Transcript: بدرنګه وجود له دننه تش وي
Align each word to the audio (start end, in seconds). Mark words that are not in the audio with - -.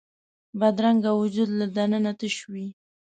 بدرنګه 0.59 1.11
وجود 1.21 1.49
له 1.59 1.65
دننه 1.75 2.11
تش 2.19 2.35
وي 2.51 2.67